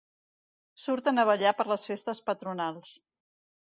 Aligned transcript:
Surten 0.85 1.23
a 1.25 1.27
ballar 1.33 1.53
per 1.61 1.69
les 1.75 1.87
festes 1.93 2.25
patronals. 2.33 2.99